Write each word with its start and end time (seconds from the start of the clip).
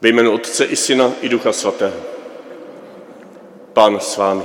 Ve 0.00 0.08
jménu 0.08 0.32
Otce 0.32 0.64
i 0.64 0.76
Syna 0.76 1.12
i 1.20 1.28
Ducha 1.28 1.52
Svatého. 1.52 1.96
Pán 3.72 4.00
s 4.00 4.16
vámi. 4.16 4.42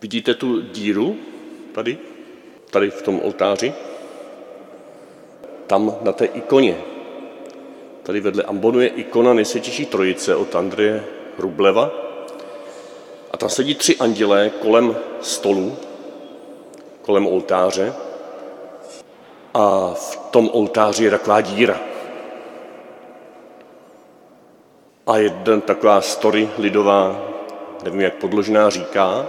Vidíte 0.00 0.34
tu 0.34 0.60
díru 0.60 1.16
tady? 1.72 1.98
Tady 2.70 2.90
v 2.90 3.02
tom 3.02 3.20
oltáři? 3.20 3.72
Tam 5.66 5.96
na 6.00 6.12
té 6.12 6.24
ikoně. 6.24 6.76
Tady 8.02 8.20
vedle 8.20 8.42
ambonu 8.42 8.80
je 8.80 8.88
ikona 8.88 9.34
Nejsvětější 9.34 9.86
trojice 9.86 10.36
od 10.36 10.56
Andreje 10.56 11.04
Rubleva. 11.38 11.90
A 13.30 13.36
tam 13.36 13.48
sedí 13.48 13.74
tři 13.74 13.96
andělé 13.96 14.50
kolem 14.50 14.96
stolu, 15.20 15.76
kolem 17.02 17.26
oltáře 17.26 17.92
a 19.54 19.94
v 19.94 20.16
tom 20.30 20.50
oltáři 20.52 21.04
je 21.04 21.10
taková 21.10 21.40
díra. 21.40 21.80
A 25.06 25.16
jeden 25.16 25.60
taková 25.60 26.00
story 26.00 26.50
lidová, 26.58 27.22
nevím 27.84 28.00
jak 28.00 28.14
podložená, 28.14 28.70
říká, 28.70 29.26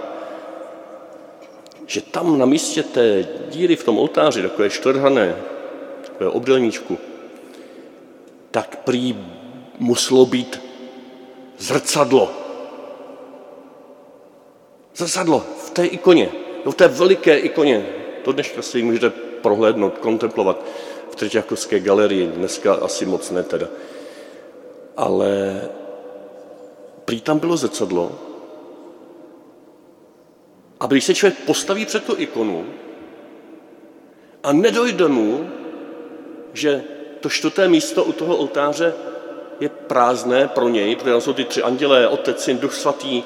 že 1.86 2.00
tam 2.00 2.38
na 2.38 2.46
místě 2.46 2.82
té 2.82 3.26
díry 3.48 3.76
v 3.76 3.84
tom 3.84 3.98
oltáři, 3.98 4.42
takové 4.42 4.70
čtvrhané, 4.70 5.36
takové 6.06 6.30
obdelníčku, 6.30 6.98
tak 8.50 8.76
prý 8.76 9.16
muselo 9.78 10.26
být 10.26 10.60
zrcadlo. 11.58 12.30
Zrcadlo 14.94 15.44
v 15.66 15.70
té 15.70 15.86
ikoně, 15.86 16.28
v 16.64 16.74
té 16.74 16.88
veliké 16.88 17.38
ikoně. 17.38 17.86
To 18.24 18.32
dneška 18.32 18.62
si 18.62 18.82
můžete 18.82 19.12
prohlédnout, 19.42 19.98
kontemplovat 19.98 20.64
v 21.10 21.16
Třeťákovské 21.16 21.80
galerii. 21.80 22.26
Dneska 22.26 22.74
asi 22.74 23.06
moc 23.06 23.30
ne 23.30 23.42
teda. 23.42 23.66
Ale 24.96 25.62
prý 27.04 27.20
tam 27.20 27.38
bylo 27.38 27.56
zrcadlo 27.56 28.12
a 30.80 30.86
když 30.86 31.04
se 31.04 31.14
člověk 31.14 31.44
postaví 31.46 31.86
před 31.86 32.04
tu 32.04 32.14
ikonu 32.18 32.66
a 34.42 34.52
nedojde 34.52 35.08
mu, 35.08 35.50
že 36.52 36.84
to 37.20 37.28
čtvrté 37.28 37.68
místo 37.68 38.04
u 38.04 38.12
toho 38.12 38.36
oltáře 38.36 38.94
je 39.60 39.68
prázdné 39.68 40.48
pro 40.48 40.68
něj, 40.68 40.96
protože 40.96 41.10
tam 41.10 41.20
jsou 41.20 41.32
ty 41.32 41.44
tři 41.44 41.62
andělé, 41.62 42.08
Otec, 42.08 42.42
Syn, 42.42 42.58
Duch 42.58 42.74
Svatý, 42.74 43.22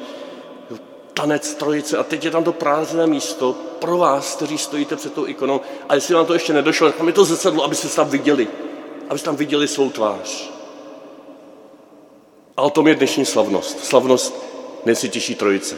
tanec 1.17 1.55
trojice 1.55 1.99
a 1.99 2.03
teď 2.03 2.25
je 2.25 2.31
tam 2.31 2.45
to 2.45 2.53
prázdné 2.53 3.07
místo 3.07 3.53
pro 3.79 3.99
vás, 3.99 4.37
kteří 4.37 4.59
stojíte 4.59 4.97
před 4.97 5.13
tou 5.13 5.27
ikonou 5.27 5.61
a 5.89 5.95
jestli 5.95 6.15
vám 6.15 6.27
to 6.27 6.33
ještě 6.33 6.53
nedošlo, 6.53 6.93
tam 6.93 7.07
je 7.07 7.13
to 7.13 7.25
zrcadlo, 7.25 7.65
abyste 7.65 7.89
tam 7.89 8.09
viděli, 8.09 8.49
abyste 9.09 9.25
tam 9.25 9.37
viděli 9.37 9.69
svou 9.69 9.91
tvář. 9.91 10.51
A 12.57 12.63
o 12.63 12.71
tom 12.71 12.89
je 12.89 12.95
dnešní 12.95 13.25
slavnost. 13.25 13.85
Slavnost 13.85 14.45
nejsvětější 14.85 15.35
trojice. 15.35 15.77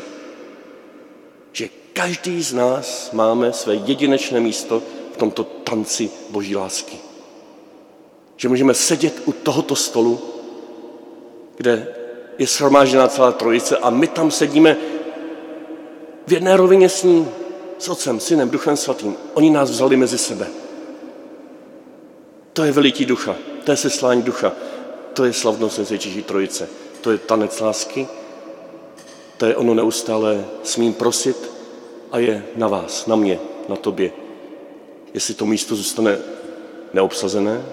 Že 1.52 1.68
každý 1.92 2.42
z 2.42 2.54
nás 2.54 3.10
máme 3.12 3.52
své 3.52 3.74
jedinečné 3.74 4.40
místo 4.40 4.82
v 5.14 5.16
tomto 5.16 5.44
tanci 5.44 6.10
boží 6.30 6.56
lásky. 6.56 6.96
Že 8.36 8.48
můžeme 8.48 8.74
sedět 8.74 9.22
u 9.24 9.32
tohoto 9.32 9.76
stolu, 9.76 10.20
kde 11.56 11.94
je 12.38 12.46
shromážděná 12.46 13.08
celá 13.08 13.32
trojice 13.32 13.76
a 13.76 13.90
my 13.90 14.06
tam 14.06 14.30
sedíme 14.30 14.76
v 16.28 16.32
jedné 16.32 16.56
rovině 16.56 16.88
s 16.88 17.02
ním, 17.02 17.28
s 17.78 17.88
Otcem, 17.88 18.20
Synem, 18.20 18.50
Duchem 18.50 18.76
Svatým. 18.76 19.16
Oni 19.34 19.50
nás 19.50 19.70
vzali 19.70 19.96
mezi 19.96 20.18
sebe. 20.18 20.46
To 22.52 22.64
je 22.64 22.72
veliký 22.72 23.04
ducha, 23.04 23.36
to 23.64 23.70
je 23.70 23.76
seslání 23.76 24.22
ducha, 24.22 24.52
to 25.12 25.24
je 25.24 25.32
slavnost 25.32 25.78
Nejsvětější 25.78 26.22
trojice, 26.22 26.68
to 27.00 27.10
je 27.10 27.18
tanec 27.18 27.60
lásky, 27.60 28.08
to 29.36 29.46
je 29.46 29.56
ono 29.56 29.74
neustále 29.74 30.44
smím 30.62 30.94
prosit 30.94 31.50
a 32.10 32.18
je 32.18 32.44
na 32.56 32.68
vás, 32.68 33.06
na 33.06 33.16
mě, 33.16 33.40
na 33.68 33.76
tobě. 33.76 34.12
Jestli 35.14 35.34
to 35.34 35.46
místo 35.46 35.76
zůstane 35.76 36.18
neobsazené, 36.92 37.64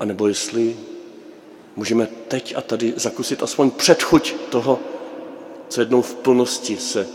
anebo 0.00 0.28
jestli 0.28 0.76
můžeme 1.76 2.08
teď 2.28 2.54
a 2.56 2.60
tady 2.60 2.92
zakusit 2.96 3.42
aspoň 3.42 3.70
předchuť 3.70 4.34
toho, 4.50 4.78
co 5.68 5.80
jednou 5.80 6.02
v 6.02 6.14
plnosti 6.14 6.76
se 6.76 7.06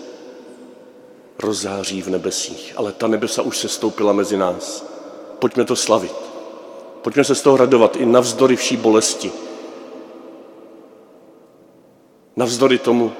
rozzáří 1.39 2.01
v 2.01 2.09
nebesích. 2.09 2.73
Ale 2.75 2.91
ta 2.91 3.07
nebesa 3.07 3.41
už 3.41 3.57
se 3.57 3.69
stoupila 3.69 4.13
mezi 4.13 4.37
nás. 4.37 4.85
Pojďme 5.39 5.65
to 5.65 5.75
slavit. 5.75 6.15
Pojďme 7.01 7.23
se 7.23 7.35
z 7.35 7.41
toho 7.41 7.57
radovat 7.57 7.95
i 7.95 8.05
navzdory 8.05 8.55
vší 8.55 8.77
bolesti. 8.77 9.31
Navzdory 12.35 12.77
tomu, 12.77 13.11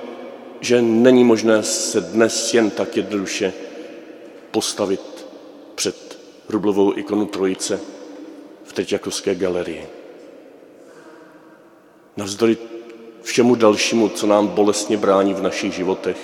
že 0.62 0.82
není 0.82 1.24
možné 1.24 1.64
se 1.64 2.02
dnes 2.02 2.54
jen 2.54 2.70
tak 2.70 2.98
jednoduše 2.98 3.54
postavit 4.52 5.26
před 5.76 6.20
rublovou 6.50 6.98
ikonu 6.98 7.26
Trojice 7.26 7.80
v 8.64 8.74
Treťakovské 8.74 9.36
galerii. 9.36 9.88
Navzdory 12.18 12.58
všemu 13.30 13.56
dalšímu, 13.56 14.10
co 14.10 14.28
nám 14.28 14.48
bolestně 14.48 14.98
brání 14.98 15.34
v 15.34 15.42
našich 15.42 15.74
životech, 15.74 16.18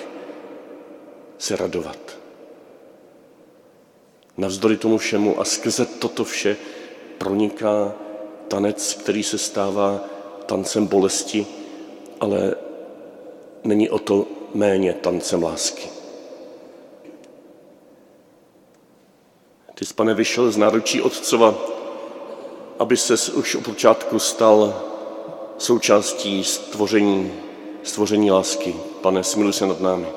se 1.37 1.55
radovat. 1.55 2.17
Navzdory 4.37 4.77
tomu 4.77 4.97
všemu 4.97 5.41
a 5.41 5.45
skrze 5.45 5.85
toto 5.85 6.23
vše 6.23 6.57
proniká 7.17 7.93
tanec, 8.47 8.93
který 8.93 9.23
se 9.23 9.37
stává 9.37 10.01
tancem 10.45 10.87
bolesti, 10.87 11.47
ale 12.19 12.55
není 13.63 13.89
o 13.89 13.99
to 13.99 14.25
méně 14.53 14.93
tancem 14.93 15.43
lásky. 15.43 15.89
Ty 19.75 19.85
jsi, 19.85 19.93
pane, 19.93 20.13
vyšel 20.13 20.51
z 20.51 20.57
náručí 20.57 21.01
Otcova, 21.01 21.55
aby 22.79 22.97
se 22.97 23.31
už 23.31 23.55
od 23.55 23.63
počátku 23.63 24.19
stal 24.19 24.94
součástí 25.57 26.43
stvoření, 26.43 27.33
stvoření 27.83 28.31
lásky. 28.31 28.75
Pane, 29.01 29.23
smiluj 29.23 29.53
se 29.53 29.65
nad 29.65 29.81
námi. 29.81 30.07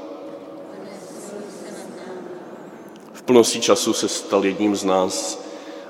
V 3.13 3.23
plnosti 3.23 3.61
času 3.61 3.93
se 3.93 4.09
stal 4.09 4.45
jedním 4.45 4.77
z 4.77 4.85
nás, 4.85 5.45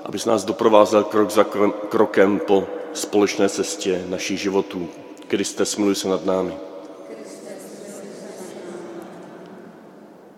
aby 0.05 0.17
nás 0.25 0.43
doprovázel 0.43 1.03
krok 1.03 1.29
za 1.29 1.43
krokem 1.89 2.39
po 2.39 2.67
společné 2.93 3.49
cestě 3.49 4.05
našich 4.07 4.41
životů. 4.41 4.87
Kriste, 5.27 5.65
smiluj 5.65 5.95
se 5.95 6.07
nad 6.07 6.25
námi. 6.25 6.53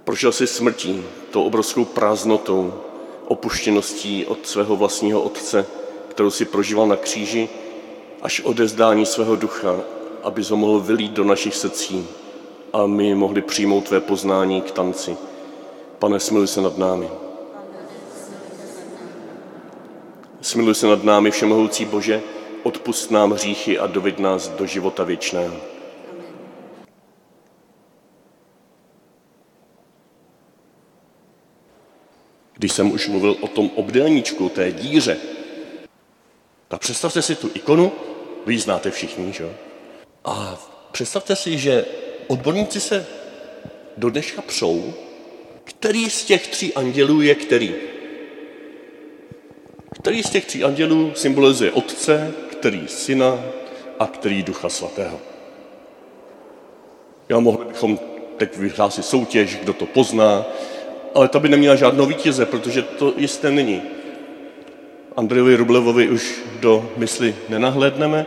Prošel 0.03 0.31
jsi 0.31 0.47
smrtí, 0.47 1.03
tou 1.31 1.43
obrovskou 1.43 1.85
prázdnotou, 1.85 2.73
opuštěností 3.27 4.25
od 4.25 4.47
svého 4.47 4.75
vlastního 4.75 5.21
otce, 5.21 5.65
kterou 6.07 6.31
si 6.31 6.45
prožíval 6.45 6.87
na 6.87 6.95
kříži, 6.95 7.49
až 8.21 8.41
odezdání 8.41 9.05
svého 9.05 9.35
ducha, 9.35 9.75
aby 10.23 10.43
ho 10.43 10.57
mohl 10.57 10.79
vylít 10.79 11.11
do 11.11 11.23
našich 11.23 11.55
srdcí 11.55 12.07
a 12.73 12.85
my 12.85 13.15
mohli 13.15 13.41
přijmout 13.41 13.81
tvé 13.81 13.99
poznání 13.99 14.61
k 14.61 14.71
tanci. 14.71 15.17
Pane, 15.99 16.19
smiluj 16.19 16.47
se 16.47 16.61
nad 16.61 16.77
námi. 16.77 17.09
Smiluj 20.41 20.75
se 20.75 20.87
nad 20.87 21.03
námi, 21.03 21.31
všemohoucí 21.31 21.85
Bože, 21.85 22.21
odpust 22.63 23.11
nám 23.11 23.31
hříchy 23.31 23.79
a 23.79 23.87
doveď 23.87 24.19
nás 24.19 24.47
do 24.47 24.65
života 24.65 25.03
věčného. 25.03 25.55
Když 32.53 32.73
jsem 32.73 32.91
už 32.91 33.07
mluvil 33.07 33.35
o 33.41 33.47
tom 33.47 33.69
obdélníčku, 33.75 34.49
té 34.49 34.71
díře, 34.71 35.17
tak 36.67 36.81
představte 36.81 37.21
si 37.21 37.35
tu 37.35 37.49
ikonu, 37.53 37.91
vy 38.45 38.53
ji 38.53 38.59
znáte 38.59 38.91
všichni, 38.91 39.33
že? 39.33 39.53
A 40.25 40.59
představte 40.91 41.35
si, 41.35 41.57
že 41.57 41.85
odborníci 42.27 42.79
se 42.79 43.07
do 43.97 44.09
dneška 44.09 44.41
přou, 44.41 44.93
který 45.63 46.09
z 46.09 46.25
těch 46.25 46.47
tří 46.47 46.73
andělů 46.73 47.21
je 47.21 47.35
který. 47.35 47.75
Který 49.95 50.23
z 50.23 50.29
těch 50.29 50.45
tří 50.45 50.63
andělů 50.63 51.11
symbolizuje 51.15 51.71
Otce, 51.71 52.33
který 52.51 52.87
Syna 52.87 53.43
a 53.99 54.07
který 54.07 54.43
Ducha 54.43 54.69
Svatého. 54.69 55.19
Já 57.29 57.39
mohli 57.39 57.65
bychom 57.65 57.99
teď 58.37 58.57
vyhlásit 58.57 59.05
soutěž, 59.05 59.55
kdo 59.55 59.73
to 59.73 59.85
pozná, 59.85 60.45
ale 61.15 61.27
ta 61.27 61.39
by 61.39 61.49
neměla 61.49 61.75
žádnou 61.75 62.05
vítěze, 62.05 62.45
protože 62.45 62.81
to 62.81 63.13
jisté 63.17 63.51
není. 63.51 63.81
Andrejovi 65.15 65.55
Rublevovi 65.55 66.09
už 66.09 66.41
do 66.59 66.91
mysli 66.97 67.35
nenahlédneme, 67.49 68.25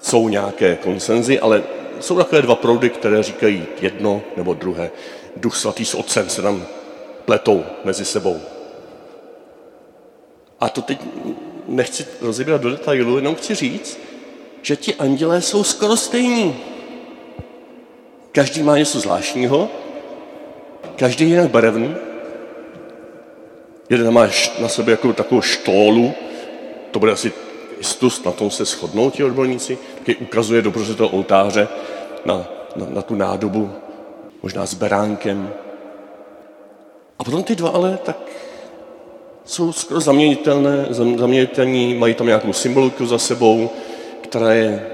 jsou 0.00 0.28
nějaké 0.28 0.76
konsenzy, 0.76 1.40
ale 1.40 1.62
jsou 2.00 2.16
takové 2.16 2.42
dva 2.42 2.54
proudy, 2.54 2.90
které 2.90 3.22
říkají 3.22 3.66
jedno 3.80 4.22
nebo 4.36 4.54
druhé. 4.54 4.90
Duch 5.36 5.56
svatý 5.56 5.84
s 5.84 5.94
otcem 5.94 6.28
se 6.28 6.42
nám 6.42 6.66
pletou 7.24 7.64
mezi 7.84 8.04
sebou. 8.04 8.40
A 10.60 10.68
to 10.68 10.82
teď 10.82 11.00
nechci 11.68 12.06
rozebírat 12.20 12.60
do 12.60 12.70
detailu, 12.70 13.16
jenom 13.16 13.34
chci 13.34 13.54
říct, 13.54 13.98
že 14.62 14.76
ti 14.76 14.94
andělé 14.94 15.42
jsou 15.42 15.64
skoro 15.64 15.96
stejní. 15.96 16.56
Každý 18.32 18.62
má 18.62 18.78
něco 18.78 19.00
zvláštního, 19.00 19.68
každý 20.96 21.24
je 21.24 21.30
jinak 21.30 21.50
barevný. 21.50 22.07
Jeden 23.90 24.10
má 24.10 24.28
na 24.60 24.68
sobě 24.68 24.92
jako 24.92 25.12
takovou 25.12 25.40
štólu, 25.40 26.12
to 26.90 26.98
bude 26.98 27.12
asi 27.12 27.32
Kristus, 27.74 28.24
na 28.24 28.32
tom 28.32 28.50
se 28.50 28.64
shodnou 28.64 29.10
ti 29.10 29.24
odborníci, 29.24 29.78
který 30.02 30.16
ukazuje 30.16 30.62
dobře 30.62 30.94
toho 30.94 31.10
oltáře 31.10 31.68
na, 32.24 32.48
na, 32.76 32.86
na 32.88 33.02
tu 33.02 33.14
nádobu, 33.14 33.70
možná 34.42 34.66
s 34.66 34.74
beránkem. 34.74 35.52
A 37.18 37.24
potom 37.24 37.42
ty 37.42 37.56
dva 37.56 37.70
ale 37.70 37.98
tak 38.04 38.16
jsou 39.44 39.72
skoro 39.72 40.00
zaměnitelné, 40.00 40.86
zaměnitelní, 41.16 41.94
mají 41.94 42.14
tam 42.14 42.26
nějakou 42.26 42.52
symboliku 42.52 43.06
za 43.06 43.18
sebou, 43.18 43.70
která 44.20 44.52
je 44.52 44.86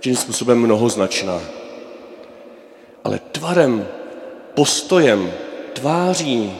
tím 0.00 0.16
způsobem 0.16 0.58
mnohoznačná. 0.58 1.40
Ale 3.04 3.20
tvarem, 3.32 3.86
postojem, 4.54 5.32
tváří, 5.72 6.52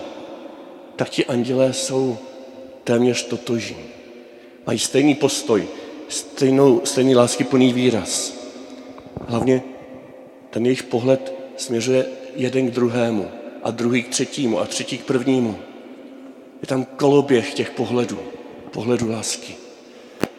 tak 0.96 1.08
ti 1.08 1.25
andělé 1.25 1.72
jsou 1.72 2.19
téměř 2.84 3.25
totožní. 3.25 3.84
Mají 4.66 4.78
stejný 4.78 5.14
postoj, 5.14 5.69
stejnou, 6.08 6.81
stejný 6.84 7.14
láskyplný 7.14 7.72
výraz. 7.72 8.34
Hlavně 9.26 9.62
ten 10.50 10.66
jejich 10.66 10.82
pohled 10.82 11.32
směřuje 11.56 12.06
jeden 12.34 12.70
k 12.70 12.75
druhému 12.75 13.31
a 13.62 13.70
druhý 13.70 14.02
k 14.02 14.08
třetímu 14.08 14.60
a 14.60 14.66
třetí 14.66 14.98
k 14.98 15.04
prvnímu. 15.04 15.58
Je 16.62 16.69
tam 16.69 16.84
koloběh 16.84 17.54
těch 17.54 17.70
pohledů, 17.70 18.19
pohledu 18.70 19.10
lásky. 19.10 19.54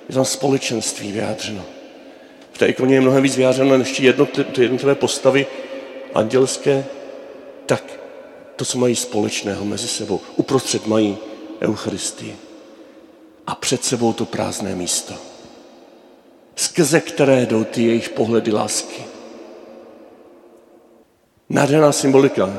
Je 0.09 0.15
tam 0.15 0.25
společenství 0.25 1.11
vyjádřeno. 1.11 1.65
V 2.51 2.57
té 2.57 2.67
ikoně 2.67 2.95
je 2.95 3.01
mnohem 3.01 3.23
víc 3.23 3.35
vyjádřeno 3.35 3.77
než 3.77 3.91
ty 3.91 4.05
jednotlivé 4.61 4.95
postavy 4.95 5.47
andělské, 6.13 6.85
tak 7.65 7.96
to, 8.57 8.65
co 8.65 8.77
mají 8.77 8.95
společného 8.95 9.65
mezi 9.65 9.87
sebou. 9.87 10.19
Uprostřed 10.35 10.87
mají 10.87 11.17
Eucharistii. 11.61 12.35
A 13.47 13.55
před 13.55 13.83
sebou 13.83 14.13
to 14.13 14.25
prázdné 14.25 14.75
místo, 14.75 15.13
skrze 16.55 16.99
které 16.99 17.45
jdou 17.45 17.63
ty 17.63 17.83
jejich 17.83 18.09
pohledy 18.09 18.51
lásky. 18.51 19.03
Nádherná 21.49 21.91
symbolika. 21.91 22.53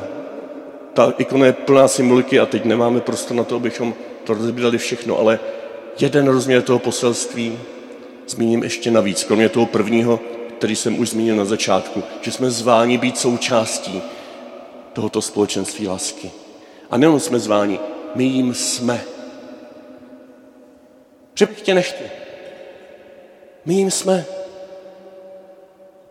Ta 0.94 1.14
ikona 1.18 1.46
je 1.46 1.52
plná 1.52 1.88
symboliky 1.88 2.40
a 2.40 2.46
teď 2.46 2.64
nemáme 2.64 3.00
prostor 3.00 3.36
na 3.36 3.44
to, 3.44 3.56
abychom 3.56 3.94
to 4.24 4.34
rozbírali 4.34 4.78
všechno, 4.78 5.18
ale 5.18 5.40
jeden 6.00 6.28
rozměr 6.28 6.62
toho 6.62 6.78
poselství 6.78 7.58
zmíním 8.26 8.62
ještě 8.62 8.90
navíc, 8.90 9.24
kromě 9.24 9.48
toho 9.48 9.66
prvního, 9.66 10.20
který 10.58 10.76
jsem 10.76 10.98
už 10.98 11.08
zmínil 11.08 11.36
na 11.36 11.44
začátku, 11.44 12.02
že 12.20 12.32
jsme 12.32 12.50
zváni 12.50 12.98
být 12.98 13.18
součástí 13.18 14.02
tohoto 14.98 15.22
společenství 15.22 15.88
lásky. 15.88 16.30
A 16.90 16.98
nejenom 16.98 17.20
jsme 17.20 17.38
zváni, 17.38 17.80
my 18.14 18.24
jim 18.24 18.54
jsme. 18.54 19.04
Že 21.34 21.48
nechtě. 21.74 22.10
My 23.64 23.74
jim 23.74 23.90
jsme. 23.90 24.26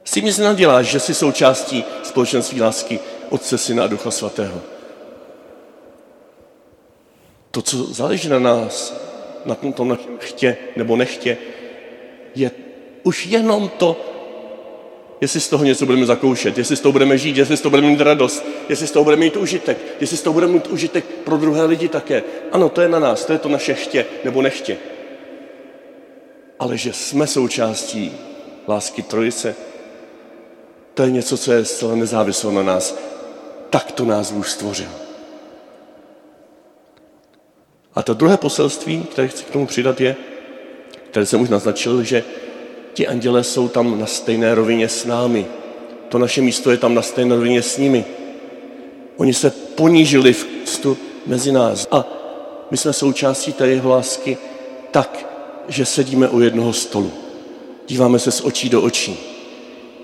S 0.03 0.11
tím 0.11 0.25
nic 0.25 0.37
nenaděláš, 0.37 0.85
že 0.85 0.99
jsi 0.99 1.13
součástí 1.13 1.83
společenství 2.03 2.61
lásky 2.61 2.99
Otce, 3.29 3.57
Syna 3.57 3.83
a 3.83 3.87
Ducha 3.87 4.11
Svatého. 4.11 4.61
To, 7.51 7.61
co 7.61 7.77
záleží 7.93 8.29
na 8.29 8.39
nás, 8.39 8.95
na 9.45 9.55
tom 9.55 9.87
našem 9.87 10.17
chtě 10.17 10.57
nebo 10.75 10.95
nechtě, 10.95 11.37
je 12.35 12.51
už 13.03 13.25
jenom 13.25 13.69
to, 13.69 13.99
jestli 15.21 15.39
z 15.39 15.49
toho 15.49 15.63
něco 15.63 15.85
budeme 15.85 16.05
zakoušet, 16.05 16.57
jestli 16.57 16.75
z 16.75 16.81
toho 16.81 16.93
budeme 16.93 17.17
žít, 17.17 17.37
jestli 17.37 17.57
z 17.57 17.61
toho 17.61 17.69
budeme 17.69 17.87
mít 17.87 18.01
radost, 18.01 18.45
jestli 18.69 18.87
z 18.87 18.91
toho 18.91 19.03
budeme 19.03 19.19
mít 19.19 19.37
užitek, 19.37 19.77
jestli 19.99 20.17
z 20.17 20.21
toho 20.21 20.33
budeme 20.33 20.53
mít 20.53 20.67
užitek 20.67 21.05
pro 21.05 21.37
druhé 21.37 21.65
lidi 21.65 21.87
také. 21.87 22.23
Ano, 22.51 22.69
to 22.69 22.81
je 22.81 22.89
na 22.89 22.99
nás, 22.99 23.25
to 23.25 23.33
je 23.33 23.39
to 23.39 23.49
naše 23.49 23.73
chtě 23.73 24.05
nebo 24.23 24.41
nechtě. 24.41 24.77
Ale 26.59 26.77
že 26.77 26.93
jsme 26.93 27.27
součástí 27.27 28.11
lásky 28.67 29.01
trojice, 29.01 29.55
to 30.93 31.03
je 31.03 31.11
něco, 31.11 31.37
co 31.37 31.51
je 31.53 31.65
zcela 31.65 31.95
nezávislé 31.95 32.51
na 32.51 32.63
nás. 32.63 32.97
Tak 33.69 33.91
to 33.91 34.05
nás 34.05 34.31
Bůh 34.31 34.49
stvořil. 34.49 34.89
A 37.95 38.03
to 38.03 38.13
druhé 38.13 38.37
poselství, 38.37 39.03
které 39.03 39.27
chci 39.27 39.43
k 39.43 39.49
tomu 39.49 39.67
přidat, 39.67 40.01
je, 40.01 40.15
které 41.09 41.25
jsem 41.25 41.41
už 41.41 41.49
naznačil, 41.49 42.03
že 42.03 42.23
ti 42.97 43.07
andělé 43.07 43.43
jsou 43.43 43.67
tam 43.67 43.99
na 43.99 44.05
stejné 44.05 44.55
rovině 44.55 44.89
s 44.89 45.05
námi. 45.05 45.45
To 46.09 46.17
naše 46.17 46.41
místo 46.41 46.71
je 46.71 46.77
tam 46.77 46.95
na 46.95 47.01
stejné 47.01 47.35
rovině 47.35 47.61
s 47.61 47.77
nimi. 47.77 48.05
Oni 49.17 49.33
se 49.33 49.49
ponížili 49.51 50.33
v 50.33 50.45
Kristu 50.45 50.97
mezi 51.25 51.51
nás. 51.51 51.87
A 51.91 52.05
my 52.71 52.77
jsme 52.77 52.93
součástí 52.93 53.53
té 53.53 53.67
jeho 53.67 53.89
lásky 53.89 54.37
tak, 54.91 55.27
že 55.67 55.85
sedíme 55.85 56.29
u 56.29 56.41
jednoho 56.41 56.73
stolu. 56.73 57.11
Díváme 57.87 58.19
se 58.19 58.31
z 58.31 58.41
očí 58.41 58.69
do 58.69 58.81
očí. 58.81 59.17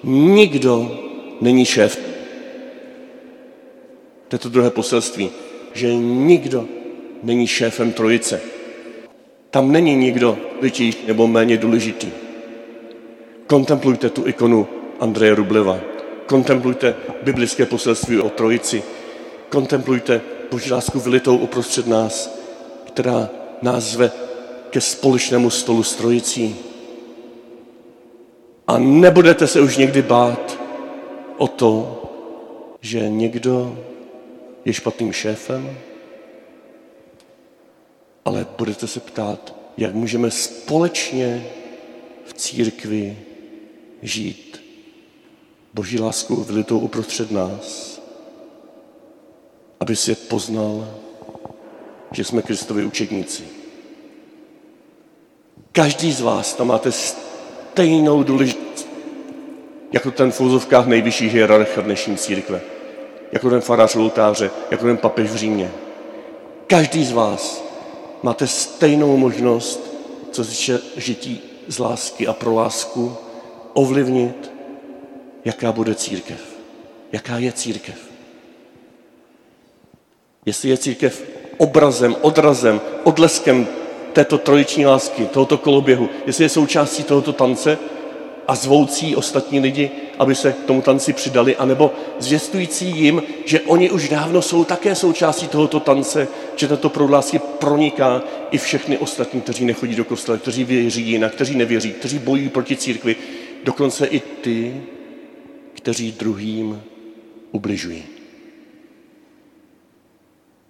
Nikdo 0.03 0.99
není 1.41 1.65
šéf. 1.65 1.97
To 4.27 4.35
je 4.35 4.39
to 4.39 4.49
druhé 4.49 4.69
poselství, 4.69 5.29
že 5.73 5.95
nikdo 5.95 6.67
není 7.23 7.47
šéfem 7.47 7.93
trojice. 7.93 8.41
Tam 9.49 9.71
není 9.71 9.95
nikdo 9.95 10.37
větší 10.61 10.93
nebo 11.07 11.27
méně 11.27 11.57
důležitý. 11.57 12.22
Kontemplujte 13.53 14.09
tu 14.09 14.27
ikonu 14.27 14.67
Andreje 14.99 15.35
Rubleva. 15.35 15.79
Kontemplujte 16.25 16.95
biblické 17.23 17.65
poselství 17.65 18.19
o 18.19 18.29
trojici. 18.29 18.83
Kontemplujte 19.49 20.21
Boží 20.51 20.71
lásku 20.71 20.99
vylitou 20.99 21.37
uprostřed 21.37 21.87
nás, 21.87 22.39
která 22.87 23.29
nás 23.61 23.83
zve 23.83 24.11
ke 24.69 24.81
společnému 24.81 25.49
stolu 25.49 25.83
s 25.83 25.95
trojicí. 25.95 26.55
A 28.67 28.77
nebudete 28.77 29.47
se 29.47 29.61
už 29.61 29.77
někdy 29.77 30.01
bát 30.01 30.59
o 31.37 31.47
to, 31.47 32.01
že 32.81 33.09
někdo 33.09 33.77
je 34.65 34.73
špatným 34.73 35.13
šéfem, 35.13 35.77
ale 38.25 38.47
budete 38.57 38.87
se 38.87 38.99
ptát, 38.99 39.55
jak 39.77 39.93
můžeme 39.93 40.31
společně 40.31 41.45
v 42.25 42.33
církvi 42.33 43.17
žít 44.03 44.63
Boží 45.73 45.99
lásku 45.99 46.35
vylitou 46.35 46.79
uprostřed 46.79 47.31
nás, 47.31 48.01
aby 49.79 49.95
svět 49.95 50.27
poznal, 50.27 50.87
že 52.11 52.23
jsme 52.23 52.41
Kristovi 52.41 52.85
učedníci. 52.85 53.43
Každý 55.71 56.11
z 56.11 56.21
vás 56.21 56.53
tam 56.53 56.67
máte 56.67 56.91
stejnou 56.91 58.23
důležitost, 58.23 58.87
jako 59.91 60.11
ten 60.11 60.31
v 60.31 60.41
úzovkách 60.41 60.85
nejvyšší 60.85 61.29
hierarcha 61.29 61.81
dnešní 61.81 62.17
církve, 62.17 62.61
jako 63.31 63.49
ten 63.49 63.61
farář 63.61 63.95
oltáře, 63.95 64.51
jako 64.71 64.85
ten 64.85 64.97
papež 64.97 65.29
v 65.29 65.35
Římě. 65.35 65.71
Každý 66.67 67.05
z 67.05 67.11
vás 67.11 67.63
máte 68.23 68.47
stejnou 68.47 69.17
možnost, 69.17 69.93
co 70.31 70.45
se 70.45 70.81
žití 70.97 71.41
z 71.67 71.79
lásky 71.79 72.27
a 72.27 72.33
pro 72.33 72.53
lásku, 72.53 73.17
ovlivnit, 73.73 74.51
jaká 75.45 75.71
bude 75.71 75.95
církev. 75.95 76.53
Jaká 77.11 77.37
je 77.37 77.51
církev. 77.51 77.95
Jestli 80.45 80.69
je 80.69 80.77
církev 80.77 81.23
obrazem, 81.57 82.15
odrazem, 82.21 82.81
odleskem 83.03 83.67
této 84.13 84.37
trojiční 84.37 84.85
lásky, 84.85 85.25
tohoto 85.25 85.57
koloběhu, 85.57 86.09
jestli 86.25 86.43
je 86.43 86.49
součástí 86.49 87.03
tohoto 87.03 87.33
tance 87.33 87.77
a 88.47 88.55
zvoucí 88.55 89.15
ostatní 89.15 89.59
lidi, 89.59 89.91
aby 90.19 90.35
se 90.35 90.53
k 90.53 90.65
tomu 90.65 90.81
tanci 90.81 91.13
přidali, 91.13 91.55
anebo 91.55 91.91
zvěstující 92.19 92.85
jim, 92.85 93.23
že 93.45 93.61
oni 93.61 93.91
už 93.91 94.09
dávno 94.09 94.41
jsou 94.41 94.63
také 94.63 94.95
součástí 94.95 95.47
tohoto 95.47 95.79
tance, 95.79 96.27
že 96.55 96.67
tato 96.67 96.89
proud 96.89 97.09
lásky 97.09 97.39
proniká 97.39 98.21
i 98.51 98.57
všechny 98.57 98.97
ostatní, 98.97 99.41
kteří 99.41 99.65
nechodí 99.65 99.95
do 99.95 100.05
kostela, 100.05 100.37
kteří 100.37 100.63
věří 100.63 101.01
jinak, 101.01 101.33
kteří 101.33 101.55
nevěří, 101.55 101.91
kteří 101.93 102.19
bojují 102.19 102.49
proti 102.49 102.75
církvi, 102.75 103.15
dokonce 103.63 104.05
i 104.05 104.19
ty, 104.19 104.81
kteří 105.73 106.11
druhým 106.11 106.83
ubližují. 107.51 108.03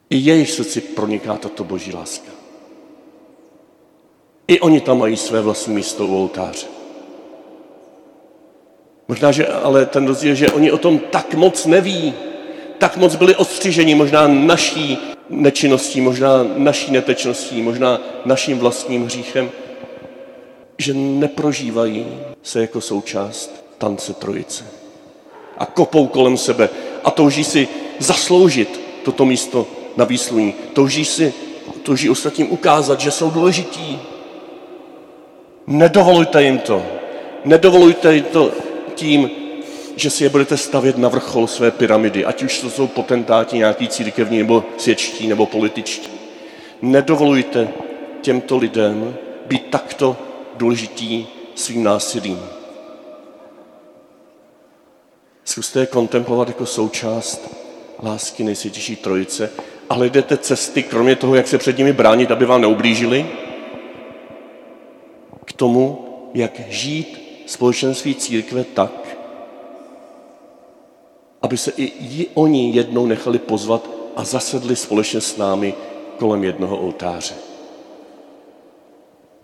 I 0.10 0.18
jejich 0.18 0.52
srdci 0.52 0.82
proniká 0.82 1.38
tato 1.38 1.64
boží 1.64 1.94
láska. 1.94 2.32
I 4.48 4.60
oni 4.60 4.82
tam 4.82 5.00
mají 5.00 5.18
své 5.18 5.42
vlastní 5.42 5.76
místo 5.76 6.08
u 6.08 6.22
oltáře. 6.22 6.68
Možná, 9.08 9.32
že 9.32 9.48
ale 9.48 9.86
ten 9.86 10.08
rozdíl, 10.08 10.36
že 10.36 10.52
oni 10.52 10.72
o 10.72 10.78
tom 10.78 11.00
tak 11.00 11.34
moc 11.34 11.66
neví, 11.66 12.14
tak 12.78 12.98
moc 12.98 13.16
byli 13.16 13.36
odstřiženi 13.36 13.96
možná 13.96 14.28
naší 14.28 14.98
nečinností, 15.30 16.02
možná 16.02 16.44
naší 16.44 16.92
netečností, 16.92 17.62
možná 17.62 18.02
naším 18.26 18.60
vlastním 18.60 19.06
hříchem, 19.06 19.52
že 20.78 20.94
neprožívají 20.94 22.06
se 22.44 22.62
jako 22.62 22.82
součást 22.82 23.66
tance 23.78 24.14
trojice. 24.14 24.64
A 25.58 25.66
kopou 25.66 26.08
kolem 26.08 26.38
sebe 26.38 26.70
a 27.04 27.12
touží 27.12 27.44
si 27.44 27.68
zasloužit 28.00 28.82
toto 29.04 29.26
místo 29.26 29.68
na 29.98 30.06
výsluní. 30.06 30.54
Touží 30.74 31.06
si, 31.06 31.34
touží 31.84 32.10
ostatním 32.10 32.52
ukázat, 32.52 33.00
že 33.00 33.12
jsou 33.12 33.32
důležití. 33.32 34.00
Nedovolujte 35.68 36.44
jim 36.44 36.60
to. 36.60 36.84
Nedovolujte 37.46 38.16
jim 38.16 38.24
to 38.24 38.52
tím, 38.96 39.30
že 39.96 40.10
si 40.10 40.24
je 40.24 40.30
budete 40.30 40.58
stavět 40.58 40.98
na 40.98 41.10
vrchol 41.10 41.48
své 41.48 41.72
pyramidy, 41.72 42.26
ať 42.26 42.44
už 42.44 42.60
to 42.60 42.70
jsou 42.70 42.88
potentáti 42.88 43.58
nějaký 43.58 43.88
církevní, 43.88 44.38
nebo 44.38 44.64
světští, 44.78 45.28
nebo 45.28 45.46
političtí. 45.46 46.10
Nedovolujte 46.82 47.68
těmto 48.22 48.58
lidem 48.58 49.16
být 49.46 49.66
takto 49.70 50.18
důležitý 50.58 51.28
svým 51.56 51.84
násilím. 51.84 52.40
Zkuste 55.46 55.80
je 55.80 55.86
kontemplovat 55.86 56.48
jako 56.48 56.66
součást 56.66 57.56
lásky 58.04 58.44
nejsvětější 58.44 58.96
trojice 58.96 59.52
a 59.90 59.94
hledete 59.94 60.38
cesty, 60.38 60.84
kromě 60.84 61.16
toho, 61.16 61.36
jak 61.36 61.48
se 61.48 61.58
před 61.58 61.78
nimi 61.78 61.94
bránit, 61.94 62.32
aby 62.32 62.46
vám 62.46 62.62
neublížili, 62.62 63.26
k 65.46 65.54
tomu, 65.54 66.10
jak 66.34 66.60
žít 66.70 67.44
společenství 67.46 68.16
církve 68.16 68.64
tak, 68.64 69.18
aby 71.42 71.58
se 71.58 71.72
i 71.78 72.28
oni 72.34 72.76
jednou 72.76 73.06
nechali 73.06 73.40
pozvat 73.40 73.90
a 74.16 74.24
zasedli 74.24 74.76
společně 74.76 75.22
s 75.22 75.38
námi 75.38 75.74
kolem 76.18 76.44
jednoho 76.44 76.78
oltáře. 76.78 77.36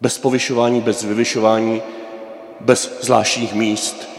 Bez 0.02 0.18
povyšování, 0.18 0.82
bez 0.82 1.04
vyvyšování, 1.04 1.82
bez 2.62 3.00
zvláštních 3.02 3.54
míst, 3.54 4.10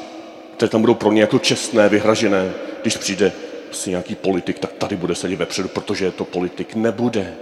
které 0.56 0.70
tam 0.70 0.80
budou 0.80 0.94
pro 0.94 1.12
ně 1.12 1.20
jako 1.20 1.38
čestné, 1.38 1.88
vyhražené, 1.88 2.52
když 2.82 2.96
přijde 2.96 3.32
prostě 3.66 3.90
nějaký 3.90 4.14
politik, 4.14 4.58
tak 4.58 4.72
tady 4.72 4.96
bude 4.96 5.14
sedět 5.14 5.36
vepředu, 5.36 5.68
protože 5.68 6.10
to 6.10 6.24
politik. 6.24 6.74
Nebude. 6.74 7.34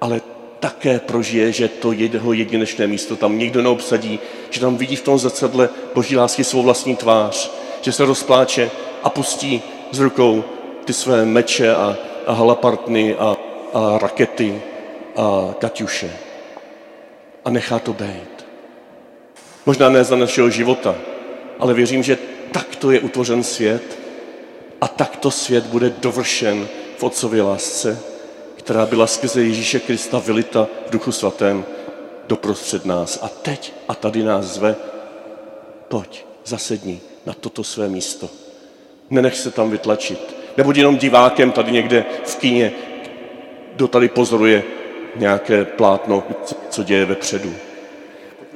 Ale 0.00 0.20
také 0.60 0.98
prožije, 0.98 1.52
že 1.52 1.68
to 1.68 1.92
jeho 1.92 2.32
jedinečné 2.32 2.86
místo 2.86 3.16
tam 3.16 3.38
nikdo 3.38 3.62
neobsadí, 3.62 4.18
že 4.50 4.60
tam 4.60 4.76
vidí 4.76 4.96
v 4.96 5.02
tom 5.02 5.18
zrcadle 5.18 5.68
boží 5.94 6.16
lásky 6.16 6.44
svou 6.44 6.62
vlastní 6.62 6.96
tvář, 6.96 7.50
že 7.82 7.92
se 7.92 8.04
rozpláče 8.04 8.70
a 9.02 9.10
pustí 9.10 9.62
z 9.90 9.98
rukou 9.98 10.44
ty 10.84 10.92
své 10.92 11.24
meče 11.24 11.74
a, 11.74 11.96
a 12.26 12.32
halapartny 12.32 13.14
a, 13.14 13.36
a 13.74 13.98
rakety 13.98 14.62
a 15.16 15.54
kaťuše. 15.58 16.10
A 17.44 17.50
nechá 17.50 17.78
to 17.78 17.92
být. 17.92 18.33
Možná 19.66 19.88
ne 19.88 20.04
za 20.04 20.16
našeho 20.16 20.50
života, 20.50 20.94
ale 21.58 21.74
věřím, 21.74 22.02
že 22.02 22.18
takto 22.52 22.90
je 22.90 23.00
utvořen 23.00 23.42
svět 23.42 23.98
a 24.80 24.88
takto 24.88 25.30
svět 25.30 25.66
bude 25.66 25.90
dovršen 25.90 26.68
v 26.98 27.02
Otcově 27.02 27.42
lásce, 27.42 27.98
která 28.56 28.86
byla 28.86 29.06
skrze 29.06 29.42
Ježíše 29.42 29.80
Krista 29.80 30.18
vylita 30.18 30.68
v 30.86 30.90
Duchu 30.90 31.12
Svatém 31.12 31.64
doprostřed 32.28 32.84
nás. 32.84 33.18
A 33.22 33.28
teď 33.28 33.72
a 33.88 33.94
tady 33.94 34.22
nás 34.22 34.44
zve, 34.44 34.76
pojď, 35.88 36.24
zasedni 36.44 37.00
na 37.26 37.32
toto 37.32 37.64
své 37.64 37.88
místo. 37.88 38.28
Nenech 39.10 39.36
se 39.36 39.50
tam 39.50 39.70
vytlačit. 39.70 40.34
Nebuď 40.56 40.76
jenom 40.76 40.96
divákem 40.96 41.52
tady 41.52 41.72
někde 41.72 42.04
v 42.24 42.36
kíně, 42.36 42.72
kdo 43.76 43.88
tady 43.88 44.08
pozoruje 44.08 44.62
nějaké 45.16 45.64
plátno, 45.64 46.22
co 46.70 46.82
děje 46.82 47.04
vepředu. 47.04 47.54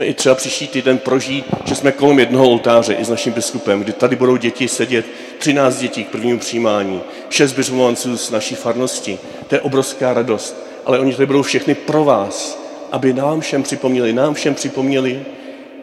I 0.00 0.14
třeba 0.14 0.34
příští 0.34 0.68
týden 0.68 0.98
prožít, 0.98 1.44
že 1.64 1.74
jsme 1.74 1.92
kolem 1.92 2.18
jednoho 2.18 2.50
oltáře 2.50 2.94
i 2.94 3.04
s 3.04 3.08
naším 3.08 3.32
biskupem, 3.32 3.80
kdy 3.80 3.92
tady 3.92 4.16
budou 4.16 4.36
děti 4.36 4.68
sedět, 4.68 5.06
13 5.38 5.78
dětí 5.78 6.04
k 6.04 6.08
prvnímu 6.08 6.38
přijímání, 6.38 7.00
6 7.30 7.52
běžmovanců 7.52 8.16
z 8.16 8.30
naší 8.30 8.54
farnosti. 8.54 9.18
To 9.46 9.54
je 9.54 9.60
obrovská 9.60 10.14
radost. 10.14 10.56
Ale 10.86 10.98
oni 10.98 11.14
tady 11.14 11.26
budou 11.26 11.42
všechny 11.42 11.74
pro 11.74 12.04
vás, 12.04 12.62
aby 12.92 13.12
nám 13.12 13.40
všem 13.40 13.62
připomněli, 13.62 14.12
nám 14.12 14.34
všem 14.34 14.54
připomněli, 14.54 15.22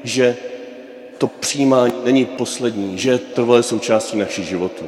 že 0.03 0.37
to 1.17 1.27
přijímání 1.27 1.93
není 2.03 2.25
poslední, 2.25 2.97
že 2.97 3.11
je 3.11 3.17
trvalé 3.17 3.63
součástí 3.63 4.17
našich 4.17 4.47
životů. 4.47 4.85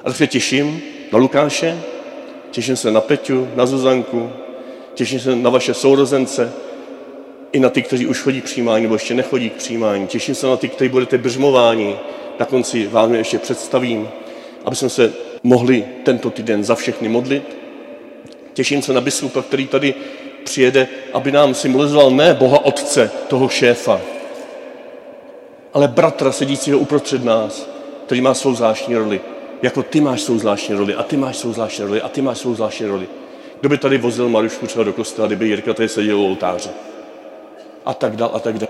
A 0.00 0.02
tak 0.04 0.16
se 0.16 0.26
těším 0.26 0.82
na 1.12 1.18
Lukáše, 1.18 1.80
těším 2.50 2.76
se 2.76 2.90
na 2.90 3.00
Peťu, 3.00 3.48
na 3.54 3.66
Zuzanku, 3.66 4.30
těším 4.94 5.20
se 5.20 5.36
na 5.36 5.50
vaše 5.50 5.74
sourozence, 5.74 6.52
i 7.56 7.60
na 7.60 7.70
ty, 7.70 7.82
kteří 7.82 8.06
už 8.06 8.20
chodí 8.20 8.40
k 8.40 8.44
přijímání 8.44 8.82
nebo 8.82 8.94
ještě 8.94 9.14
nechodí 9.14 9.50
k 9.50 9.52
přijímání. 9.52 10.06
Těším 10.06 10.34
se 10.34 10.46
na 10.46 10.56
ty, 10.56 10.68
kteří 10.68 10.88
budete 10.88 11.18
bržmováni. 11.18 11.96
Na 12.40 12.46
konci 12.46 12.86
vám 12.86 13.12
je 13.12 13.20
ještě 13.20 13.38
představím, 13.38 14.08
aby 14.64 14.76
jsme 14.76 14.88
se 14.88 15.12
mohli 15.42 15.84
tento 16.02 16.30
týden 16.30 16.64
za 16.64 16.74
všechny 16.74 17.08
modlit. 17.08 17.56
Těším 18.52 18.82
se 18.82 18.92
na 18.92 19.00
biskupa, 19.00 19.42
který 19.42 19.66
tady 19.66 19.94
přijede, 20.44 20.88
aby 21.12 21.32
nám 21.32 21.54
symbolizoval 21.54 22.10
ne 22.10 22.34
Boha 22.34 22.64
Otce, 22.64 23.10
toho 23.28 23.48
šéfa, 23.48 24.00
ale 25.74 25.88
bratra 25.88 26.32
sedícího 26.32 26.78
uprostřed 26.78 27.24
nás, 27.24 27.70
který 28.06 28.20
má 28.20 28.34
svou 28.34 28.54
zvláštní 28.54 28.96
roli. 28.96 29.20
Jako 29.62 29.82
ty 29.82 30.00
máš 30.00 30.20
svou 30.20 30.38
zvláštní 30.38 30.74
roli 30.74 30.94
a 30.94 31.02
ty 31.02 31.16
máš 31.16 31.36
svou 31.36 31.52
zvláštní 31.52 31.84
roli 31.84 32.02
a 32.02 32.08
ty 32.08 32.22
máš 32.22 32.38
svou 32.38 32.54
zvláštní 32.54 32.86
roli. 32.86 33.06
Kdo 33.60 33.68
by 33.68 33.78
tady 33.78 33.98
vozil 33.98 34.28
Marušku 34.28 34.66
třeba 34.66 34.84
do 34.84 34.92
kostela, 34.92 35.26
kdyby 35.26 35.48
Jirka 35.48 35.74
tady 35.74 35.88
seděl 35.88 36.20
u 36.20 36.26
oltáře? 36.26 36.70
A 37.86 37.94
tak 37.94 38.16
dál, 38.16 38.30
a 38.34 38.40
tak 38.40 38.58
dál. 38.58 38.68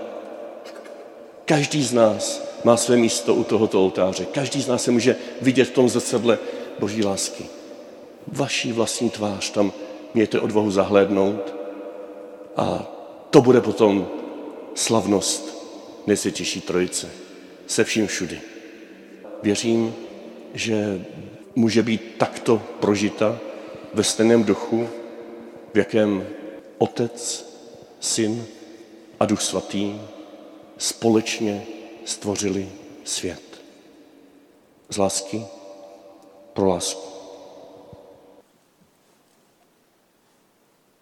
Každý 1.45 1.83
z 1.83 1.93
nás 1.93 2.43
má 2.63 2.77
své 2.77 2.97
místo 2.97 3.35
u 3.35 3.43
tohoto 3.43 3.83
oltáře. 3.83 4.25
Každý 4.25 4.61
z 4.61 4.67
nás 4.67 4.83
se 4.83 4.91
může 4.91 5.15
vidět 5.41 5.65
v 5.65 5.71
tom 5.71 5.89
zrcadle 5.89 6.37
boží 6.79 7.03
lásky. 7.03 7.45
Vaší 8.27 8.73
vlastní 8.73 9.09
tvář 9.09 9.49
tam 9.49 9.73
mějte 10.13 10.39
odvahu 10.39 10.71
zahlédnout 10.71 11.55
a 12.55 12.91
to 13.29 13.41
bude 13.41 13.61
potom 13.61 14.07
slavnost 14.75 15.57
nejsvětější 16.07 16.61
trojice 16.61 17.09
se 17.67 17.83
vším 17.83 18.07
všudy. 18.07 18.41
Věřím, 19.43 19.95
že 20.53 21.01
může 21.55 21.83
být 21.83 22.15
takto 22.17 22.61
prožita 22.79 23.39
ve 23.93 24.03
stejném 24.03 24.43
duchu, 24.43 24.89
v 25.73 25.77
jakém 25.77 26.27
Otec, 26.77 27.47
Syn 27.99 28.45
a 29.19 29.25
Duch 29.25 29.41
Svatý 29.41 30.01
společně 30.77 31.65
stvořili 32.05 32.69
svět. 33.03 33.41
Z 34.89 34.97
lásky 34.97 35.45
pro 36.53 36.67
lásku. 36.67 37.16